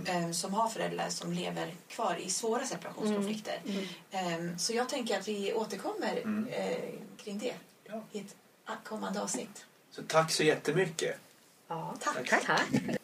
um, 0.09 0.35
som 0.35 0.55
har 0.55 0.69
föräldrar 0.69 1.09
som 1.09 1.33
lever 1.33 1.75
kvar 1.89 2.17
i 2.21 2.31
svåra 2.31 2.67
separationskonflikter. 2.67 3.61
Um, 4.39 4.59
så 4.59 4.73
jag 4.73 4.89
tänker 4.89 5.19
att 5.19 5.29
vi 5.29 5.53
återkommer 5.53 6.17
uh, 6.27 6.75
kring 7.17 7.39
det 7.39 7.55
ja. 7.85 8.03
i 8.13 8.19
ett 8.19 8.37
kommande 8.85 9.23
avsnitt. 9.23 9.65
Så 9.91 10.03
tack 10.03 10.33
så 10.33 10.43
jättemycket. 10.43 11.17
Ja, 11.69 11.95
tack. 12.01 12.29
tack. 12.29 12.47
tack. 12.47 12.98